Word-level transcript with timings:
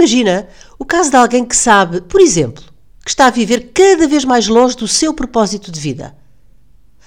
Imagina 0.00 0.48
o 0.78 0.84
caso 0.86 1.10
de 1.10 1.16
alguém 1.18 1.44
que 1.44 1.54
sabe, 1.54 2.00
por 2.00 2.22
exemplo, 2.22 2.64
que 3.04 3.10
está 3.10 3.26
a 3.26 3.30
viver 3.30 3.70
cada 3.74 4.08
vez 4.08 4.24
mais 4.24 4.48
longe 4.48 4.74
do 4.74 4.88
seu 4.88 5.12
propósito 5.12 5.70
de 5.70 5.78
vida. 5.78 6.16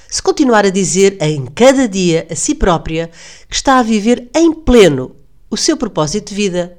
Se 0.08 0.22
continuar 0.22 0.64
a 0.64 0.70
dizer 0.70 1.18
em 1.20 1.48
cada 1.48 1.88
dia 1.90 2.28
a 2.30 2.36
si 2.36 2.54
própria 2.54 3.10
que 3.50 3.56
está 3.56 3.80
a 3.80 3.82
viver 3.82 4.30
em 4.36 4.54
pleno 4.54 5.16
o 5.50 5.58
seu 5.58 5.76
propósito 5.76 6.30
de 6.30 6.36
vida, 6.36 6.78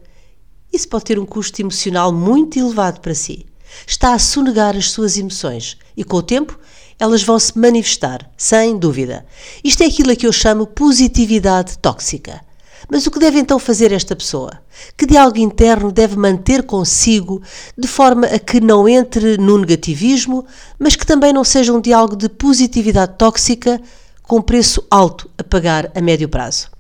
isso 0.73 0.87
pode 0.89 1.05
ter 1.05 1.19
um 1.19 1.27
custo 1.27 1.61
emocional 1.61 2.13
muito 2.13 2.61
elevado 2.61 3.01
para 3.01 3.13
si. 3.13 3.45
Está 3.85 4.15
a 4.15 4.19
sonegar 4.21 4.77
as 4.77 4.93
suas 4.93 5.19
emoções 5.19 5.77
e, 5.97 6.05
com 6.05 6.19
o 6.19 6.23
tempo, 6.23 6.57
elas 6.97 7.25
vão 7.25 7.41
se 7.41 7.59
manifestar, 7.59 8.31
sem 8.37 8.79
dúvida. 8.79 9.27
Isto 9.65 9.83
é 9.83 9.87
aquilo 9.87 10.13
a 10.13 10.17
que 10.17 10.29
eu 10.29 10.33
chamo 10.33 10.65
positividade 10.65 11.77
tóxica. 11.79 12.41
Mas 12.89 13.07
o 13.07 13.11
que 13.11 13.19
deve 13.19 13.39
então 13.39 13.59
fazer 13.59 13.93
esta 13.93 14.15
pessoa? 14.15 14.53
Que 14.97 15.07
diálogo 15.07 15.39
interno 15.39 15.91
deve 15.91 16.17
manter 16.17 16.63
consigo 16.63 17.43
de 17.77 17.89
forma 17.89 18.27
a 18.27 18.39
que 18.39 18.61
não 18.61 18.89
entre 18.89 19.37
no 19.37 19.59
negativismo, 19.59 20.45
mas 20.79 20.97
que 20.97 21.07
também 21.07 21.33
não 21.33 21.45
seja 21.45 21.73
um 21.73 21.81
diálogo 21.81 22.17
de 22.17 22.29
positividade 22.29 23.15
tóxica 23.17 23.81
com 24.23 24.41
preço 24.41 24.85
alto 24.91 25.31
a 25.39 25.45
pagar 25.45 25.91
a 25.95 26.01
médio 26.01 26.29
prazo? 26.29 26.71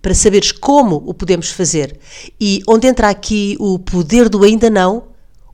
Para 0.00 0.14
saberes 0.14 0.52
como 0.52 1.02
o 1.06 1.12
podemos 1.12 1.50
fazer 1.50 1.98
e 2.40 2.62
onde 2.66 2.86
entra 2.86 3.08
aqui 3.08 3.56
o 3.58 3.78
poder 3.78 4.28
do 4.28 4.44
ainda 4.44 4.70
não, 4.70 5.04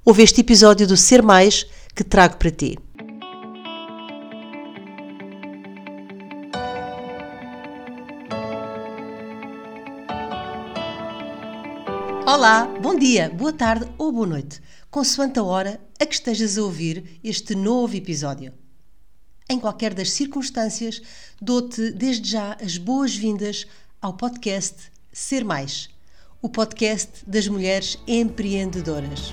ouve 0.04 0.22
este 0.22 0.40
episódio 0.40 0.86
do 0.86 0.96
Ser 0.96 1.22
Mais 1.22 1.66
que 1.94 2.04
trago 2.04 2.36
para 2.36 2.50
ti. 2.50 2.78
Olá, 12.28 12.64
bom 12.82 12.98
dia, 12.98 13.30
boa 13.30 13.52
tarde 13.52 13.86
ou 13.96 14.10
boa 14.10 14.26
noite, 14.26 14.60
consoante 14.90 15.38
a 15.38 15.44
hora 15.44 15.80
a 15.96 16.04
que 16.04 16.12
estejas 16.12 16.58
a 16.58 16.62
ouvir 16.64 17.20
este 17.22 17.54
novo 17.54 17.94
episódio. 17.94 18.52
Em 19.48 19.60
qualquer 19.60 19.94
das 19.94 20.10
circunstâncias, 20.10 21.00
dou-te 21.40 21.92
desde 21.92 22.28
já 22.28 22.54
as 22.60 22.78
boas-vindas 22.78 23.64
ao 24.02 24.14
podcast 24.14 24.90
Ser 25.12 25.44
Mais, 25.44 25.88
o 26.42 26.48
podcast 26.48 27.22
das 27.28 27.46
mulheres 27.46 27.96
empreendedoras. 28.08 29.32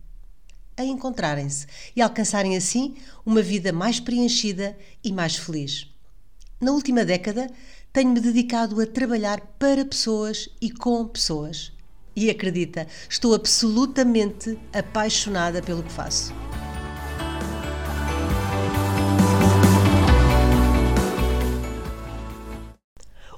a 0.81 0.85
encontrarem-se 0.85 1.67
e 1.95 2.01
alcançarem 2.01 2.57
assim 2.57 2.95
uma 3.25 3.41
vida 3.41 3.71
mais 3.71 3.99
preenchida 3.99 4.77
e 5.03 5.11
mais 5.11 5.35
feliz. 5.35 5.87
Na 6.59 6.71
última 6.71 7.03
década, 7.03 7.49
tenho-me 7.93 8.19
dedicado 8.19 8.79
a 8.79 8.85
trabalhar 8.85 9.41
para 9.57 9.85
pessoas 9.85 10.49
e 10.61 10.69
com 10.69 11.07
pessoas. 11.07 11.71
E 12.15 12.29
acredita, 12.29 12.87
estou 13.09 13.33
absolutamente 13.33 14.57
apaixonada 14.73 15.61
pelo 15.61 15.81
que 15.81 15.91
faço. 15.91 16.33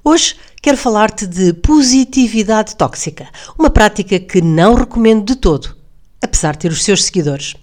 Hoje 0.04 0.36
quero 0.62 0.78
falar-te 0.78 1.26
de 1.26 1.54
positividade 1.54 2.76
tóxica, 2.76 3.30
uma 3.58 3.70
prática 3.70 4.20
que 4.20 4.42
não 4.42 4.74
recomendo 4.74 5.26
de 5.26 5.36
todo 5.36 5.83
apesar 6.24 6.54
de 6.54 6.60
ter 6.60 6.72
os 6.72 6.84
seus 6.84 7.04
seguidores. 7.04 7.56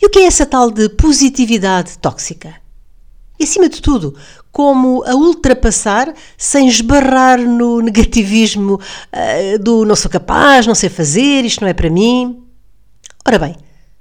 E 0.00 0.06
o 0.06 0.10
que 0.10 0.20
é 0.20 0.24
essa 0.24 0.46
tal 0.46 0.70
de 0.70 0.88
positividade 0.88 1.98
tóxica? 1.98 2.54
E 3.38 3.44
acima 3.44 3.68
de 3.68 3.82
tudo, 3.82 4.16
como 4.50 5.04
a 5.04 5.14
ultrapassar 5.14 6.14
sem 6.38 6.68
esbarrar 6.68 7.38
no 7.40 7.80
negativismo 7.80 8.74
uh, 8.74 9.58
do 9.58 9.84
não 9.84 9.94
sou 9.94 10.10
capaz, 10.10 10.66
não 10.66 10.74
sei 10.74 10.88
fazer, 10.88 11.44
isto 11.44 11.60
não 11.60 11.68
é 11.68 11.74
para 11.74 11.90
mim. 11.90 12.42
Ora 13.26 13.38
bem, 13.38 13.56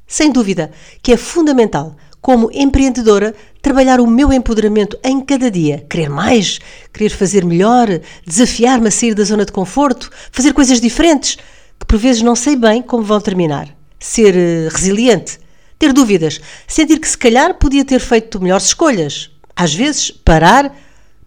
sem 0.07 0.31
dúvida 0.31 0.71
que 1.01 1.11
é 1.11 1.17
fundamental, 1.17 1.95
como 2.21 2.49
empreendedora, 2.53 3.35
trabalhar 3.61 3.99
o 3.99 4.07
meu 4.07 4.31
empoderamento 4.31 4.97
em 5.03 5.19
cada 5.19 5.51
dia, 5.51 5.85
querer 5.89 6.09
mais, 6.09 6.59
querer 6.93 7.09
fazer 7.09 7.43
melhor, 7.43 7.87
desafiar-me 8.25 8.87
a 8.87 8.91
sair 8.91 9.13
da 9.13 9.23
zona 9.23 9.45
de 9.45 9.51
conforto, 9.51 10.09
fazer 10.31 10.53
coisas 10.53 10.79
diferentes, 10.79 11.37
que 11.79 11.85
por 11.85 11.97
vezes 11.97 12.21
não 12.21 12.35
sei 12.35 12.55
bem 12.55 12.81
como 12.81 13.03
vão 13.03 13.19
terminar. 13.19 13.75
Ser 13.99 14.35
uh, 14.35 14.69
resiliente, 14.73 15.39
ter 15.79 15.93
dúvidas, 15.93 16.39
sentir 16.67 16.99
que 16.99 17.07
se 17.07 17.17
calhar 17.17 17.55
podia 17.55 17.85
ter 17.85 17.99
feito 17.99 18.41
melhores 18.41 18.67
escolhas. 18.67 19.31
Às 19.55 19.73
vezes, 19.73 20.11
parar 20.11 20.75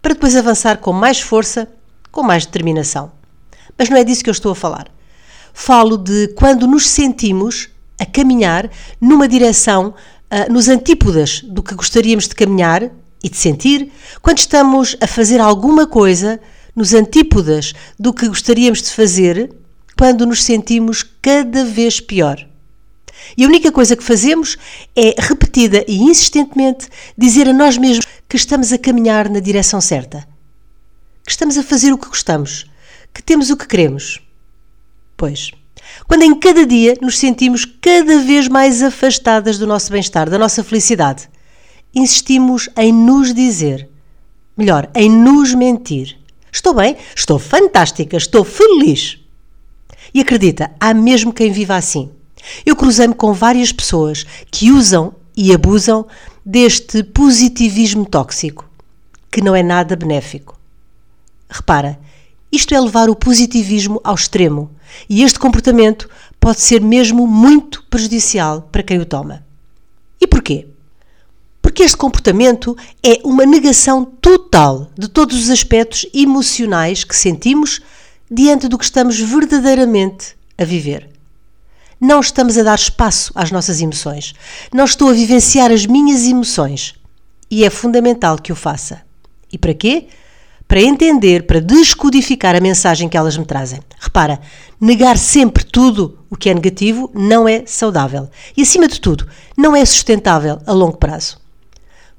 para 0.01 0.15
depois 0.15 0.37
avançar 0.37 0.79
com 0.79 0.93
mais 0.93 1.21
força, 1.21 1.69
com 2.11 2.23
mais 2.23 2.47
determinação. 2.47 3.12
Mas 3.77 3.89
não 3.89 3.97
é 3.97 4.05
disso 4.05 4.23
que 4.23 4.31
eu 4.31 4.33
estou 4.33 4.53
a 4.53 4.57
falar. 4.57 4.89
Falo 5.53 5.97
de 5.97 6.29
quando 6.29 6.67
nos 6.67 6.87
sentimos 6.87 7.69
a 7.99 8.05
caminhar 8.05 8.71
numa 9.01 9.27
direção 9.27 9.95
uh, 10.31 10.53
nos 10.53 10.69
antípodas 10.69 11.41
do 11.43 11.63
que 11.63 11.75
gostaríamos 11.75 12.28
de 12.28 12.34
caminhar 12.34 12.91
e 13.23 13.28
de 13.28 13.37
sentir, 13.37 13.91
quando 14.23 14.39
estamos 14.39 14.97
a 15.01 15.07
fazer 15.07 15.41
alguma 15.41 15.87
coisa 15.87 16.41
nos 16.75 16.93
antípodas 16.93 17.73
do 17.99 18.13
que 18.13 18.28
gostaríamos 18.28 18.83
de 18.83 18.91
fazer 18.91 19.51
quando 19.97 20.27
nos 20.27 20.45
sentimos 20.45 21.03
cada 21.03 21.65
vez 21.65 22.01
pior. 22.01 22.47
E 23.37 23.45
a 23.45 23.49
única 23.49 23.73
coisa 23.73 23.97
que 23.97 24.05
fazemos 24.05 24.57
é, 24.95 25.15
repetida 25.19 25.84
e 25.89 25.97
insistentemente, 25.97 26.89
dizer 27.17 27.49
a 27.49 27.53
nós 27.53 27.77
mesmos 27.77 28.07
que 28.29 28.37
estamos 28.37 28.73
a 28.73 28.79
caminhar 28.79 29.29
na 29.29 29.41
direção 29.41 29.81
certa, 29.81 30.27
que 31.25 31.31
estamos 31.31 31.57
a 31.57 31.62
fazer 31.62 31.93
o 31.93 31.99
que 31.99 32.09
gostamos, 32.09 32.67
que 33.12 33.23
temos 33.23 33.51
o 33.51 33.57
que 33.57 33.67
queremos. 33.67 34.21
Pois, 35.17 35.51
quando 36.07 36.23
em 36.23 36.39
cada 36.39 36.67
dia 36.67 36.97
nos 37.01 37.19
sentimos 37.19 37.65
cada 37.65 38.19
vez 38.21 38.49
mais 38.49 38.83
afastadas 38.83 39.59
do 39.59 39.67
nosso 39.67 39.91
bem-estar, 39.91 40.28
da 40.28 40.39
nossa 40.39 40.63
felicidade, 40.63 41.28
insistimos 41.95 42.69
em 42.77 42.93
nos 42.93 43.33
dizer, 43.33 43.89
melhor, 44.57 44.91
em 44.95 45.11
nos 45.11 45.55
mentir. 45.55 46.19
Estou 46.53 46.75
bem, 46.75 46.97
estou 47.15 47.39
fantástica, 47.39 48.16
estou 48.16 48.45
feliz. 48.45 49.19
E 50.16 50.21
acredita, 50.21 50.71
há 50.80 50.95
mesmo 50.95 51.30
quem 51.30 51.53
viva 51.53 51.77
assim. 51.77 52.09
Eu 52.65 52.74
cruzei-me 52.74 53.13
com 53.13 53.34
várias 53.34 53.71
pessoas 53.71 54.24
que 54.51 54.72
usam 54.72 55.15
e 55.36 55.53
abusam 55.53 56.07
deste 56.42 57.04
positivismo 57.04 58.07
tóxico, 58.07 58.66
que 59.30 59.42
não 59.42 59.54
é 59.54 59.63
nada 59.63 59.95
benéfico. 59.95 60.59
Repara, 61.51 62.01
isto 62.51 62.74
é 62.74 62.80
levar 62.80 63.10
o 63.10 63.15
positivismo 63.15 64.01
ao 64.03 64.15
extremo 64.15 64.71
e 65.07 65.22
este 65.22 65.39
comportamento 65.39 66.09
pode 66.41 66.63
ser 66.63 66.80
mesmo 66.80 67.27
muito 67.27 67.84
prejudicial 67.91 68.63
para 68.72 68.83
quem 68.83 68.98
o 68.98 69.04
toma. 69.04 69.45
E 70.18 70.27
porquê? 70.27 70.66
Porque 71.60 71.83
este 71.83 71.98
comportamento 71.98 72.74
é 73.03 73.21
uma 73.22 73.45
negação 73.45 74.03
total 74.03 74.91
de 74.97 75.09
todos 75.09 75.36
os 75.39 75.51
aspectos 75.51 76.07
emocionais 76.15 77.04
que 77.04 77.15
sentimos 77.15 77.83
diante 78.31 78.69
do 78.69 78.78
que 78.78 78.84
estamos 78.84 79.19
verdadeiramente 79.19 80.37
a 80.59 80.65
viver. 80.65 81.09
Não 82.01 82.21
estamos 82.21 82.59
a 82.59 82.63
dar 82.63 82.75
espaço 82.75 83.33
às 83.34 83.51
nossas 83.51 83.81
emoções. 83.81 84.34
Não 84.73 84.84
estou 84.84 85.11
a 85.11 85.15
vivenciar 85.15 85.71
as 85.71 85.87
minhas 85.87 86.25
emoções. 86.25 86.95
E 87.51 87.65
é 87.65 87.71
fundamental 87.71 88.39
que 88.39 88.53
o 88.53 88.57
faça. 88.57 89.03
E 89.51 89.57
para 89.57 89.73
quê? 89.73 90.09
para 90.69 90.81
entender, 90.81 91.47
para 91.47 91.61
descodificar 91.61 92.57
a 92.57 92.61
mensagem 92.61 93.09
que 93.09 93.17
elas 93.17 93.37
me 93.37 93.45
trazem. 93.45 93.81
Repara, 93.99 94.41
negar 94.81 95.17
sempre 95.17 95.65
tudo 95.65 96.19
o 96.28 96.37
que 96.37 96.51
é 96.51 96.55
negativo 96.55 97.11
não 97.15 97.49
é 97.49 97.63
saudável 97.67 98.28
e, 98.57 98.63
acima 98.63 98.89
de 98.89 99.01
tudo, 99.01 99.28
não 99.57 99.77
é 99.77 99.84
sustentável 99.84 100.61
a 100.67 100.73
longo 100.73 100.97
prazo. 100.97 101.39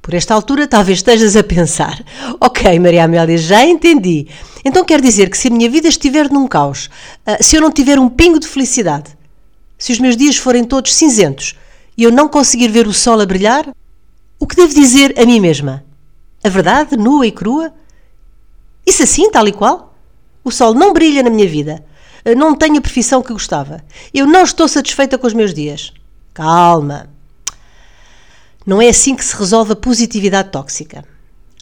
Por 0.07 0.13
esta 0.13 0.33
altura, 0.33 0.65
talvez 0.65 0.99
estejas 0.99 1.35
a 1.35 1.43
pensar: 1.43 2.01
Ok, 2.39 2.79
Maria 2.79 3.03
Amélia, 3.03 3.37
já 3.37 3.65
entendi. 3.65 4.25
Então 4.63 4.85
quer 4.85 5.01
dizer 5.01 5.29
que 5.29 5.37
se 5.37 5.49
a 5.49 5.51
minha 5.51 5.69
vida 5.69 5.89
estiver 5.89 6.31
num 6.31 6.47
caos, 6.47 6.89
ah, 7.25 7.43
se 7.43 7.57
eu 7.57 7.61
não 7.61 7.69
tiver 7.69 7.99
um 7.99 8.07
pingo 8.07 8.39
de 8.39 8.47
felicidade, 8.47 9.17
se 9.77 9.91
os 9.91 9.99
meus 9.99 10.15
dias 10.15 10.37
forem 10.37 10.63
todos 10.63 10.95
cinzentos 10.95 11.57
e 11.97 12.03
eu 12.03 12.09
não 12.09 12.29
conseguir 12.29 12.69
ver 12.69 12.87
o 12.87 12.93
sol 12.93 13.19
a 13.19 13.25
brilhar, 13.25 13.67
o 14.39 14.47
que 14.47 14.55
devo 14.55 14.73
dizer 14.73 15.13
a 15.19 15.25
mim 15.25 15.41
mesma? 15.41 15.83
A 16.41 16.47
verdade, 16.47 16.95
nua 16.95 17.27
e 17.27 17.31
crua? 17.33 17.73
Isso 18.85 19.03
assim, 19.03 19.29
tal 19.29 19.45
e 19.45 19.51
qual? 19.51 19.93
O 20.41 20.51
sol 20.51 20.73
não 20.73 20.93
brilha 20.93 21.21
na 21.21 21.29
minha 21.29 21.49
vida. 21.49 21.83
Ah, 22.23 22.33
não 22.33 22.55
tenho 22.55 22.77
a 22.77 22.81
profissão 22.81 23.21
que 23.21 23.33
gostava. 23.33 23.83
Eu 24.13 24.25
não 24.25 24.43
estou 24.43 24.69
satisfeita 24.69 25.17
com 25.17 25.27
os 25.27 25.33
meus 25.33 25.53
dias. 25.53 25.91
Calma. 26.33 27.16
Não 28.67 28.81
é 28.81 28.89
assim 28.89 29.15
que 29.15 29.23
se 29.23 29.33
resolve 29.33 29.71
a 29.71 29.75
positividade 29.77 30.51
tóxica. 30.51 31.05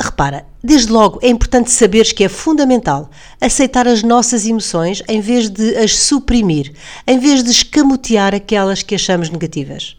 Repara, 0.01 0.47
desde 0.63 0.91
logo 0.91 1.19
é 1.21 1.29
importante 1.29 1.69
saberes 1.69 2.11
que 2.11 2.23
é 2.23 2.27
fundamental 2.27 3.11
aceitar 3.39 3.87
as 3.87 4.01
nossas 4.01 4.47
emoções 4.47 5.03
em 5.07 5.21
vez 5.21 5.47
de 5.47 5.77
as 5.77 5.95
suprimir, 5.95 6.73
em 7.05 7.19
vez 7.19 7.43
de 7.43 7.51
escamotear 7.51 8.33
aquelas 8.33 8.81
que 8.81 8.95
achamos 8.95 9.29
negativas. 9.29 9.95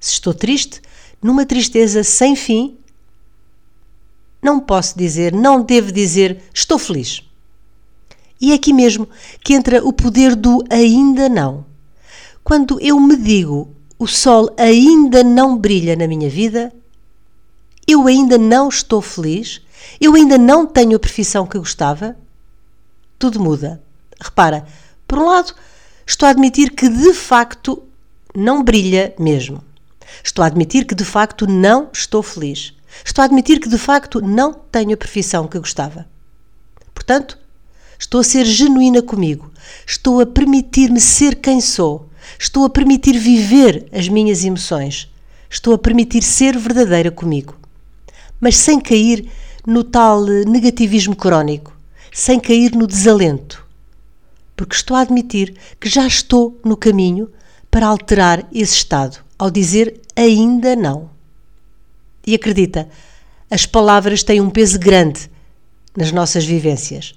Se 0.00 0.14
estou 0.14 0.34
triste, 0.34 0.82
numa 1.22 1.46
tristeza 1.46 2.02
sem 2.02 2.34
fim, 2.34 2.76
não 4.42 4.58
posso 4.58 4.98
dizer, 4.98 5.32
não 5.32 5.62
devo 5.62 5.92
dizer, 5.92 6.42
estou 6.52 6.76
feliz. 6.76 7.22
E 8.40 8.50
é 8.50 8.56
aqui 8.56 8.72
mesmo 8.72 9.08
que 9.44 9.54
entra 9.54 9.86
o 9.86 9.92
poder 9.92 10.34
do 10.34 10.64
ainda 10.68 11.28
não. 11.28 11.64
Quando 12.42 12.80
eu 12.80 12.98
me 12.98 13.16
digo 13.16 13.70
o 14.02 14.06
sol 14.08 14.52
ainda 14.56 15.22
não 15.22 15.56
brilha 15.56 15.94
na 15.94 16.08
minha 16.08 16.28
vida, 16.28 16.72
eu 17.86 18.08
ainda 18.08 18.36
não 18.36 18.68
estou 18.68 19.00
feliz, 19.00 19.62
eu 20.00 20.16
ainda 20.16 20.36
não 20.36 20.66
tenho 20.66 20.96
a 20.96 20.98
profissão 20.98 21.46
que 21.46 21.56
gostava, 21.56 22.16
tudo 23.16 23.38
muda. 23.38 23.80
Repara, 24.20 24.66
por 25.06 25.20
um 25.20 25.26
lado, 25.26 25.54
estou 26.04 26.26
a 26.26 26.30
admitir 26.30 26.72
que 26.72 26.88
de 26.88 27.14
facto 27.14 27.80
não 28.34 28.64
brilha 28.64 29.14
mesmo. 29.20 29.62
Estou 30.24 30.42
a 30.42 30.46
admitir 30.46 30.84
que 30.84 30.96
de 30.96 31.04
facto 31.04 31.46
não 31.46 31.88
estou 31.92 32.24
feliz. 32.24 32.74
Estou 33.04 33.22
a 33.22 33.26
admitir 33.26 33.60
que 33.60 33.68
de 33.68 33.78
facto 33.78 34.20
não 34.20 34.52
tenho 34.52 34.94
a 34.94 34.96
profissão 34.96 35.46
que 35.46 35.60
gostava. 35.60 36.06
Portanto, 36.92 37.38
estou 37.96 38.20
a 38.20 38.24
ser 38.24 38.44
genuína 38.44 39.00
comigo. 39.00 39.52
Estou 39.86 40.20
a 40.20 40.26
permitir-me 40.26 41.00
ser 41.00 41.36
quem 41.36 41.60
sou. 41.60 42.10
Estou 42.38 42.64
a 42.64 42.70
permitir 42.70 43.18
viver 43.18 43.86
as 43.92 44.08
minhas 44.08 44.44
emoções. 44.44 45.10
Estou 45.48 45.74
a 45.74 45.78
permitir 45.78 46.22
ser 46.22 46.56
verdadeira 46.56 47.10
comigo. 47.10 47.56
Mas 48.40 48.56
sem 48.56 48.80
cair 48.80 49.28
no 49.66 49.84
tal 49.84 50.24
negativismo 50.24 51.14
crónico, 51.14 51.76
sem 52.12 52.40
cair 52.40 52.74
no 52.74 52.86
desalento. 52.86 53.64
Porque 54.56 54.74
estou 54.74 54.96
a 54.96 55.00
admitir 55.00 55.56
que 55.80 55.88
já 55.88 56.06
estou 56.06 56.58
no 56.64 56.76
caminho 56.76 57.30
para 57.70 57.86
alterar 57.86 58.46
esse 58.52 58.74
estado, 58.74 59.24
ao 59.38 59.50
dizer 59.50 60.00
ainda 60.14 60.76
não. 60.76 61.10
E 62.26 62.34
acredita, 62.34 62.88
as 63.50 63.66
palavras 63.66 64.22
têm 64.22 64.40
um 64.40 64.50
peso 64.50 64.78
grande 64.78 65.30
nas 65.96 66.12
nossas 66.12 66.44
vivências. 66.44 67.14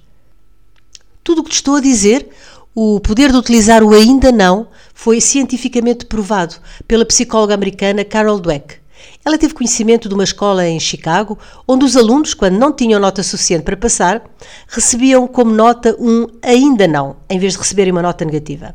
Tudo 1.22 1.40
o 1.40 1.44
que 1.44 1.50
te 1.50 1.56
estou 1.56 1.76
a 1.76 1.80
dizer, 1.80 2.28
o 2.78 3.00
poder 3.00 3.32
de 3.32 3.38
utilizar 3.38 3.82
o 3.82 3.94
ainda 3.94 4.30
não 4.30 4.68
foi 4.92 5.18
cientificamente 5.18 6.04
provado 6.04 6.56
pela 6.86 7.06
psicóloga 7.06 7.54
americana 7.54 8.04
Carol 8.04 8.38
Dweck. 8.38 8.76
Ela 9.24 9.38
teve 9.38 9.54
conhecimento 9.54 10.10
de 10.10 10.14
uma 10.14 10.24
escola 10.24 10.68
em 10.68 10.78
Chicago, 10.78 11.38
onde 11.66 11.86
os 11.86 11.96
alunos, 11.96 12.34
quando 12.34 12.58
não 12.58 12.70
tinham 12.70 13.00
nota 13.00 13.22
suficiente 13.22 13.62
para 13.62 13.78
passar, 13.78 14.22
recebiam 14.68 15.26
como 15.26 15.54
nota 15.54 15.96
um 15.98 16.26
ainda 16.42 16.86
não, 16.86 17.16
em 17.30 17.38
vez 17.38 17.54
de 17.54 17.60
receberem 17.60 17.92
uma 17.92 18.02
nota 18.02 18.26
negativa. 18.26 18.74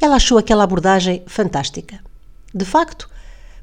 Ela 0.00 0.16
achou 0.16 0.38
aquela 0.38 0.64
abordagem 0.64 1.22
fantástica. 1.26 2.00
De 2.54 2.64
facto, 2.64 3.06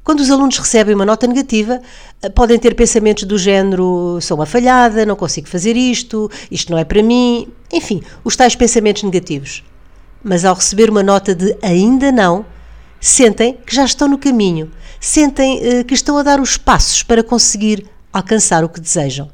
quando 0.07 0.21
os 0.21 0.31
alunos 0.31 0.57
recebem 0.57 0.95
uma 0.95 1.05
nota 1.05 1.27
negativa, 1.27 1.81
eh, 2.21 2.29
podem 2.29 2.57
ter 2.57 2.75
pensamentos 2.75 3.25
do 3.25 3.37
género: 3.37 4.17
sou 4.21 4.37
uma 4.37 4.45
falhada, 4.45 5.05
não 5.05 5.17
consigo 5.17 5.49
fazer 5.49 5.75
isto, 5.75 6.31
isto 6.49 6.71
não 6.71 6.77
é 6.77 6.85
para 6.85 7.03
mim, 7.03 7.51
enfim, 7.73 8.01
os 8.23 8.33
tais 8.33 8.55
pensamentos 8.55 9.03
negativos. 9.03 9.65
Mas 10.23 10.45
ao 10.45 10.55
receber 10.55 10.89
uma 10.89 11.03
nota 11.03 11.35
de 11.35 11.57
ainda 11.61 12.09
não, 12.09 12.45
sentem 13.01 13.57
que 13.65 13.75
já 13.75 13.83
estão 13.83 14.07
no 14.07 14.17
caminho, 14.17 14.71
sentem 14.97 15.57
uh, 15.57 15.83
que 15.83 15.93
estão 15.93 16.17
a 16.17 16.23
dar 16.23 16.39
os 16.39 16.55
passos 16.55 17.03
para 17.03 17.21
conseguir 17.21 17.85
alcançar 18.13 18.63
o 18.63 18.69
que 18.69 18.79
desejam. 18.79 19.29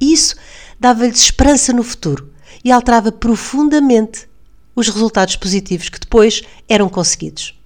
Isso 0.00 0.34
dava-lhes 0.80 1.20
esperança 1.20 1.72
no 1.72 1.84
futuro 1.84 2.28
e 2.64 2.72
alterava 2.72 3.12
profundamente 3.12 4.28
os 4.74 4.88
resultados 4.88 5.36
positivos 5.36 5.88
que 5.88 6.00
depois 6.00 6.42
eram 6.68 6.88
conseguidos. 6.88 7.57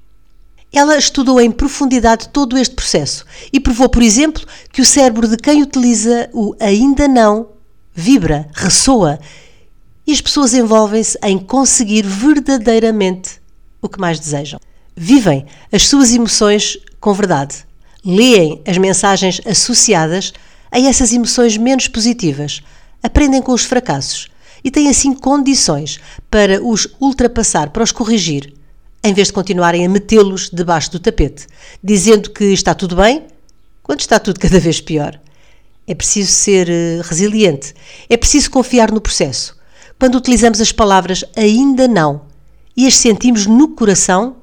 Ela 0.72 0.96
estudou 0.96 1.38
em 1.38 1.50
profundidade 1.50 2.30
todo 2.30 2.56
este 2.56 2.74
processo 2.74 3.26
e 3.52 3.60
provou, 3.60 3.90
por 3.90 4.02
exemplo, 4.02 4.46
que 4.72 4.80
o 4.80 4.84
cérebro 4.86 5.28
de 5.28 5.36
quem 5.36 5.62
utiliza 5.62 6.30
o 6.32 6.54
ainda 6.58 7.06
não 7.06 7.48
vibra, 7.94 8.48
ressoa 8.54 9.18
e 10.06 10.12
as 10.12 10.20
pessoas 10.22 10.54
envolvem-se 10.54 11.18
em 11.22 11.38
conseguir 11.38 12.06
verdadeiramente 12.06 13.40
o 13.82 13.88
que 13.88 14.00
mais 14.00 14.18
desejam. 14.18 14.58
Vivem 14.96 15.44
as 15.70 15.86
suas 15.86 16.12
emoções 16.12 16.78
com 16.98 17.12
verdade, 17.12 17.66
leem 18.02 18.62
as 18.66 18.78
mensagens 18.78 19.42
associadas 19.44 20.32
a 20.70 20.80
essas 20.80 21.12
emoções 21.12 21.58
menos 21.58 21.86
positivas, 21.86 22.62
aprendem 23.02 23.42
com 23.42 23.52
os 23.52 23.64
fracassos 23.64 24.28
e 24.64 24.70
têm 24.70 24.88
assim 24.88 25.12
condições 25.12 26.00
para 26.30 26.64
os 26.64 26.88
ultrapassar, 26.98 27.68
para 27.70 27.82
os 27.82 27.92
corrigir 27.92 28.54
em 29.04 29.12
vez 29.12 29.28
de 29.28 29.32
continuarem 29.32 29.84
a 29.84 29.88
metê-los 29.88 30.48
debaixo 30.50 30.92
do 30.92 31.00
tapete, 31.00 31.46
dizendo 31.82 32.30
que 32.30 32.44
está 32.44 32.74
tudo 32.74 32.96
bem, 32.96 33.26
quando 33.82 34.00
está 34.00 34.18
tudo 34.18 34.38
cada 34.38 34.60
vez 34.60 34.80
pior. 34.80 35.18
É 35.86 35.94
preciso 35.94 36.30
ser 36.30 36.68
uh, 36.68 37.02
resiliente, 37.02 37.74
é 38.08 38.16
preciso 38.16 38.50
confiar 38.50 38.92
no 38.92 39.00
processo. 39.00 39.56
Quando 39.98 40.16
utilizamos 40.16 40.60
as 40.60 40.70
palavras 40.70 41.24
ainda 41.36 41.88
não 41.88 42.22
e 42.76 42.86
as 42.86 42.96
sentimos 42.96 43.46
no 43.46 43.68
coração, 43.68 44.36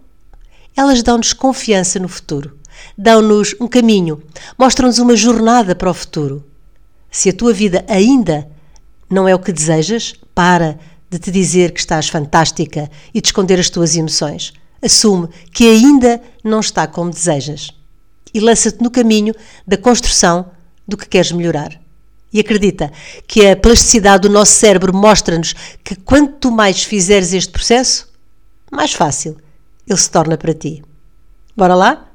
elas 0.75 1.01
dão-nos 1.01 1.33
confiança 1.33 1.99
no 1.99 2.09
futuro, 2.09 2.57
dão-nos 2.97 3.55
um 3.59 3.67
caminho, 3.67 4.21
mostram-nos 4.57 4.99
uma 4.99 5.15
jornada 5.15 5.75
para 5.75 5.89
o 5.89 5.93
futuro. 5.93 6.45
Se 7.09 7.29
a 7.29 7.33
tua 7.33 7.53
vida 7.53 7.83
ainda 7.87 8.47
não 9.09 9.27
é 9.27 9.33
o 9.33 9.39
que 9.39 9.51
desejas, 9.51 10.13
para, 10.35 10.77
de 11.09 11.19
te 11.19 11.31
dizer 11.31 11.71
que 11.71 11.79
estás 11.79 12.09
fantástica 12.09 12.89
e 13.13 13.21
de 13.21 13.27
esconder 13.27 13.59
as 13.59 13.69
tuas 13.69 13.95
emoções. 13.95 14.53
Assume 14.81 15.27
que 15.51 15.67
ainda 15.67 16.21
não 16.43 16.59
está 16.59 16.87
como 16.87 17.09
desejas 17.11 17.71
e 18.33 18.39
lança-te 18.39 18.81
no 18.81 18.91
caminho 18.91 19.33
da 19.67 19.77
construção 19.77 20.51
do 20.87 20.95
que 20.95 21.07
queres 21.07 21.31
melhorar. 21.31 21.79
E 22.31 22.39
acredita 22.39 22.91
que 23.27 23.47
a 23.47 23.57
plasticidade 23.57 24.27
do 24.27 24.33
nosso 24.33 24.51
cérebro 24.53 24.93
mostra-nos 24.95 25.53
que 25.83 25.95
quanto 25.95 26.51
mais 26.51 26.83
fizeres 26.83 27.33
este 27.33 27.51
processo, 27.51 28.07
mais 28.71 28.93
fácil 28.93 29.37
ele 29.87 29.97
se 29.97 30.11
torna 30.11 30.37
para 30.37 30.53
ti. 30.53 30.83
Bora 31.57 31.73
lá? 31.73 32.07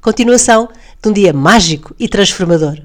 Continuação 0.00 0.68
de 1.00 1.08
um 1.08 1.12
dia 1.12 1.32
mágico 1.32 1.94
e 1.98 2.08
transformador. 2.08 2.82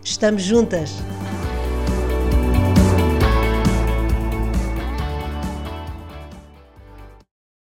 Estamos 0.03 0.43
juntas! 0.43 0.91